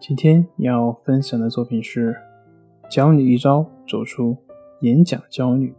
[0.00, 2.14] 今天要分享的作品是：
[2.90, 4.36] 教你一招走出
[4.82, 5.74] 演讲焦虑。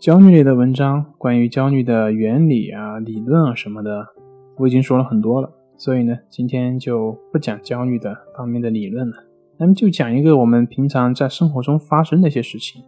[0.00, 4.08] 焦虑类的文章，关于焦虑的原理啊、理论啊什么的，
[4.56, 5.48] 我已经说了很多了。
[5.76, 9.16] 所以呢，今天就不讲焦虑的方面的理论了，
[9.56, 12.82] 那么就讲一个我们平常在生活中发生的一些事情，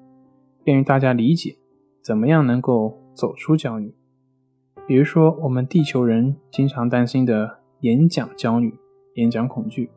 [0.65, 1.57] 便于大家理解
[2.03, 3.95] 怎么样能够走出焦虑。
[4.89, 7.59] 比如说，我们地球人经常担心的。
[7.81, 8.75] 演讲焦虑、
[9.15, 9.91] 演讲恐惧，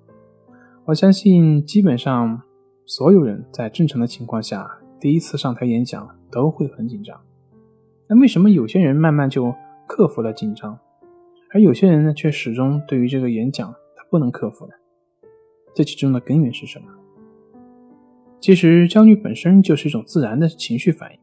[0.86, 2.42] 我相信基本上
[2.86, 7.20] 所有人在正常的情况下，第一次上台演讲都会很紧张。
[8.08, 9.54] 那为什么有些人慢慢就
[9.88, 10.78] 克服了紧张，
[11.54, 14.74] 而有些人呢却始终对于这个演讲他不能克服呢？
[15.74, 16.88] 这其中的根源是什么？
[18.42, 21.20] 其实焦虑本身就是一种自然的情绪反应。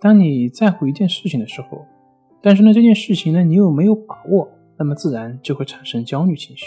[0.00, 1.86] 当你在乎一件事情的时候，
[2.42, 4.48] 但是呢这件事情呢你又没有把握。
[4.78, 6.66] 那么自然就会产生焦虑情绪。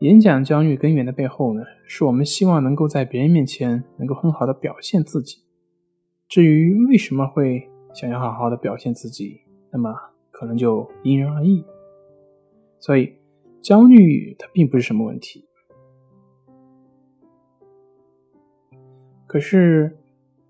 [0.00, 5.38] 演讲焦虑根源的背后呢，是我们希望能够在别人面前能够很好的表现自己。
[6.28, 9.94] 至于为什么会想要好好的表现自己，那么
[10.30, 11.64] 可能就因人而异。
[12.78, 13.16] 所以
[13.60, 15.44] 焦虑它并不是什么问题。
[19.26, 19.98] 可是。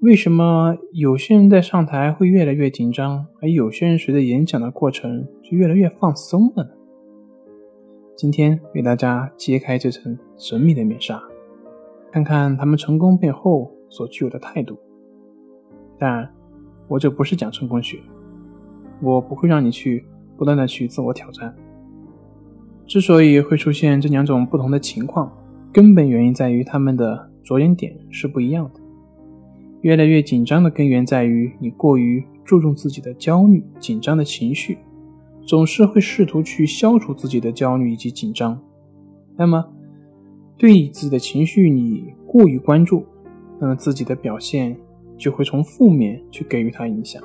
[0.00, 6.70] 为什么有些人在上台会越来越紧张，而有些人随着演讲的过程就越来越放松了呢？
[8.16, 11.20] 今天为大家揭开这层神秘的面纱，
[12.12, 14.78] 看看他们成功背后所具有的态度。
[15.98, 16.32] 但，
[16.86, 17.98] 我这不是讲成功学，
[19.03, 21.53] 我不会让你去不断的去自我挑战。
[22.86, 25.36] 之所以会出现这两种不同的情况，
[25.72, 28.78] 根本原因在于他们的着眼点是不一样的。
[29.83, 34.78] 越来越紧张的根源在于你过于注重自己的焦虑、紧张的情绪，
[35.43, 38.61] 总是会试图去消除自己的焦虑以及紧张。
[39.37, 39.65] 那么，
[40.56, 43.05] 对自己的情绪你过于关注，
[43.61, 44.77] 那么自己的表现
[45.16, 47.22] 就会从负面去给予它影响，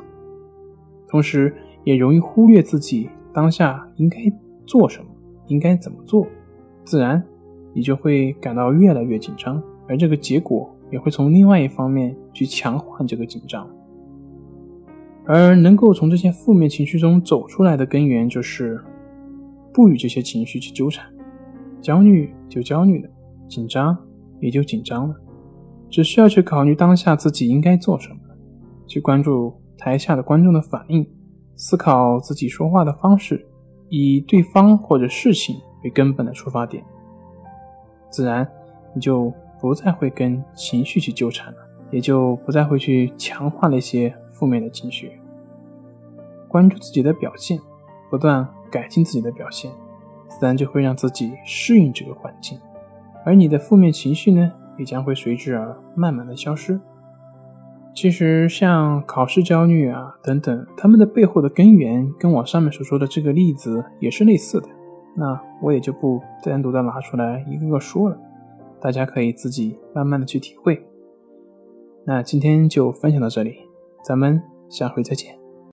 [1.08, 4.31] 同时也容易忽略自己当下应该
[4.66, 5.08] 做什么、
[5.47, 6.28] 应该怎么做，
[6.84, 7.24] 自然
[7.74, 10.70] 你就会感到越来越紧张，而这个结果。
[10.93, 13.67] 也会从另外一方面去强化这个紧张，
[15.25, 18.79] 而能够从这些负面情绪中走出来的根源，就是
[19.73, 21.03] 不与这些情绪去纠缠，
[21.81, 23.09] 焦虑就焦虑了，
[23.49, 23.97] 紧张
[24.39, 25.15] 也就紧张了，
[25.89, 28.17] 只需要去考虑当下自己应该做什么，
[28.85, 31.03] 去关注台下的观众的反应，
[31.55, 33.43] 思考自己说话的方式，
[33.89, 36.83] 以对方或者事情为根本的出发点，
[38.11, 38.47] 自然
[38.93, 39.33] 你就。
[39.63, 41.57] 不再会跟情绪去纠缠了，
[41.90, 45.09] 也就不再会去强化那些负面的情绪。
[46.50, 47.57] 关注自己的表现，
[48.09, 49.72] 不断改进自己的表现，
[50.28, 52.59] 自然就会让自己适应这个环境，
[53.23, 56.78] 而你的负面情绪呢，也将会随之而慢慢的消失。
[57.96, 64.68] 其实像考试焦虑啊等等，他们的背后的根源跟我上面所说的这个例子也是类似的。
[65.16, 68.18] 那我也就不单独的拿出来一个个说了。
[68.83, 70.85] 大家可以自己慢慢的去体会。
[72.05, 73.55] 那今天就分享到这里，
[74.03, 75.42] 咱们下回再见。